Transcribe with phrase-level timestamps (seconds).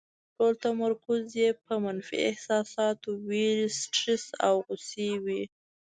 [0.35, 5.43] ټول تمرکز یې په منفي احساساتو، وېرې، سټرس او غوسې وي.